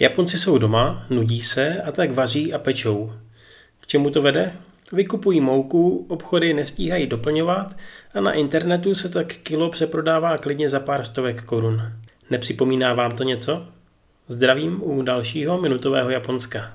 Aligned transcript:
Japonci 0.00 0.38
jsou 0.38 0.58
doma, 0.58 1.06
nudí 1.10 1.42
se 1.42 1.82
a 1.82 1.92
tak 1.92 2.10
vaří 2.10 2.52
a 2.52 2.58
pečou. 2.58 3.12
K 3.80 3.86
čemu 3.86 4.10
to 4.10 4.22
vede? 4.22 4.46
Vykupují 4.92 5.40
mouku, 5.40 6.06
obchody 6.08 6.54
nestíhají 6.54 7.06
doplňovat 7.06 7.76
a 8.14 8.20
na 8.20 8.32
internetu 8.32 8.94
se 8.94 9.08
tak 9.08 9.26
kilo 9.26 9.70
přeprodává 9.70 10.38
klidně 10.38 10.68
za 10.68 10.80
pár 10.80 11.04
stovek 11.04 11.42
korun. 11.42 11.82
Nepřipomíná 12.30 12.94
vám 12.94 13.16
to 13.16 13.22
něco? 13.22 13.66
Zdravím 14.28 14.80
u 14.82 15.02
dalšího 15.02 15.60
minutového 15.60 16.10
Japonska. 16.10 16.72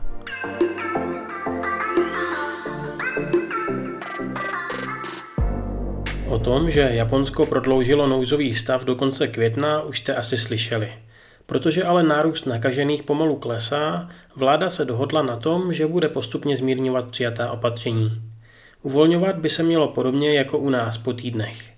O 6.27 6.39
tom, 6.39 6.71
že 6.71 6.89
Japonsko 6.91 7.45
prodloužilo 7.45 8.07
nouzový 8.07 8.55
stav 8.55 8.83
do 8.83 8.95
konce 8.95 9.27
května, 9.27 9.81
už 9.81 9.99
jste 9.99 10.15
asi 10.15 10.38
slyšeli. 10.38 10.93
Protože 11.50 11.84
ale 11.84 12.04
nárůst 12.04 12.45
nakažených 12.45 13.04
pomalu 13.04 13.36
klesá, 13.36 14.09
vláda 14.36 14.70
se 14.70 14.86
dohodla 14.86 15.21
na 15.21 15.35
tom, 15.35 15.73
že 15.73 15.88
bude 15.88 16.09
postupně 16.09 16.58
zmírňovat 16.58 17.08
přijatá 17.08 17.52
opatření. 17.52 18.22
Uvolňovat 18.81 19.35
by 19.35 19.49
se 19.49 19.63
mělo 19.63 19.88
podobně 19.88 20.38
jako 20.38 20.58
u 20.58 20.70
nás 20.70 20.98
po 20.98 21.13
týdnech. 21.13 21.72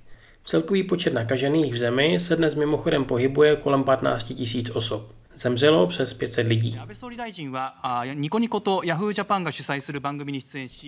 Celkový 0.45 0.84
počet 0.84 1.13
nakažených 1.13 1.73
v 1.73 1.77
zemi 1.77 2.20
se 2.20 2.35
dnes 2.35 2.55
mimochodem 2.55 3.05
pohybuje 3.05 3.55
kolem 3.55 3.84
15 3.84 4.34
000 4.53 4.66
osob. 4.73 5.11
Zemřelo 5.35 5.88
přes 5.88 6.13
500 6.13 6.47
lidí. 6.47 6.80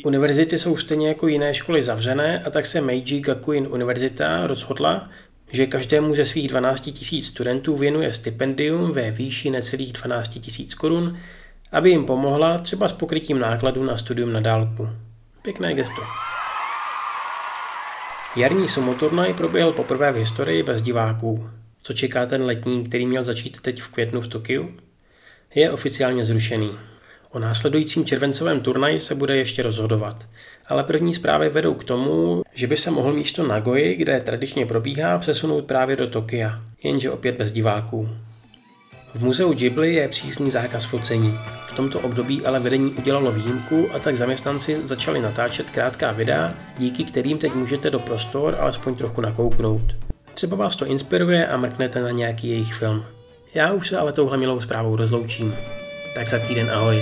Univerzity 0.05 0.59
jsou 0.59 0.77
stejně 0.77 1.07
jako 1.07 1.27
jiné 1.27 1.53
školy 1.53 1.83
zavřené 1.83 2.39
a 2.39 2.49
tak 2.49 2.65
se 2.65 2.81
Meiji 2.81 3.21
Gakuin 3.21 3.67
univerzita 3.71 4.47
rozhodla, 4.47 5.09
že 5.51 5.67
každému 5.67 6.15
ze 6.15 6.25
svých 6.25 6.47
12 6.47 6.89
000 7.11 7.23
studentů 7.23 7.77
věnuje 7.77 8.13
stipendium 8.13 8.91
ve 8.91 9.11
výši 9.11 9.49
necelých 9.49 9.93
12 9.93 10.39
000 10.59 10.69
korun, 10.77 11.17
aby 11.71 11.89
jim 11.89 12.05
pomohla 12.05 12.57
třeba 12.57 12.87
s 12.87 12.91
pokrytím 12.91 13.39
nákladů 13.39 13.83
na 13.83 13.97
studium 13.97 14.33
na 14.33 14.39
dálku. 14.39 14.89
Pěkné 15.41 15.73
gesto. 15.73 16.01
Jarní 18.35 18.67
sumoturnaj 18.67 19.33
proběhl 19.33 19.71
poprvé 19.71 20.11
v 20.11 20.15
historii 20.15 20.63
bez 20.63 20.81
diváků. 20.81 21.49
Co 21.83 21.93
čeká 21.93 22.25
ten 22.25 22.43
letní, 22.43 22.83
který 22.83 23.05
měl 23.05 23.23
začít 23.23 23.61
teď 23.61 23.81
v 23.81 23.87
květnu 23.87 24.21
v 24.21 24.27
Tokiu? 24.27 24.77
Je 25.55 25.71
oficiálně 25.71 26.25
zrušený. 26.25 26.71
O 27.33 27.39
následujícím 27.39 28.05
červencovém 28.05 28.59
turnaji 28.59 28.99
se 28.99 29.15
bude 29.15 29.37
ještě 29.37 29.63
rozhodovat. 29.63 30.27
Ale 30.67 30.83
první 30.83 31.13
zprávy 31.13 31.49
vedou 31.49 31.73
k 31.73 31.83
tomu, 31.83 32.43
že 32.53 32.67
by 32.67 32.77
se 32.77 32.91
mohl 32.91 33.13
místo 33.13 33.47
Nagoji, 33.47 33.95
kde 33.95 34.21
tradičně 34.21 34.65
probíhá, 34.65 35.17
přesunout 35.17 35.65
právě 35.65 35.95
do 35.95 36.07
Tokia, 36.07 36.61
jenže 36.83 37.11
opět 37.11 37.37
bez 37.37 37.51
diváků. 37.51 38.09
V 39.13 39.23
muzeu 39.23 39.53
Ghibli 39.53 39.93
je 39.93 40.07
přísný 40.07 40.51
zákaz 40.51 40.85
focení. 40.85 41.39
V 41.67 41.75
tomto 41.75 41.99
období 41.99 42.45
ale 42.45 42.59
vedení 42.59 42.91
udělalo 42.91 43.31
výjimku 43.31 43.89
a 43.93 43.99
tak 43.99 44.17
zaměstnanci 44.17 44.81
začali 44.83 45.21
natáčet 45.21 45.71
krátká 45.71 46.11
videa, 46.11 46.53
díky 46.77 47.03
kterým 47.03 47.37
teď 47.37 47.53
můžete 47.53 47.89
do 47.89 47.99
prostor 47.99 48.57
alespoň 48.59 48.95
trochu 48.95 49.21
nakouknout. 49.21 49.95
Třeba 50.33 50.57
vás 50.57 50.75
to 50.75 50.85
inspiruje 50.85 51.47
a 51.47 51.57
mrknete 51.57 52.01
na 52.01 52.11
nějaký 52.11 52.49
jejich 52.49 52.73
film. 52.73 53.05
Já 53.53 53.73
už 53.73 53.89
se 53.89 53.97
ale 53.97 54.13
touhle 54.13 54.37
milou 54.37 54.59
zprávou 54.59 54.95
rozloučím. 54.95 55.55
Tak 56.13 56.29
za 56.29 56.39
týden 56.39 56.69
ahoj. 56.69 57.01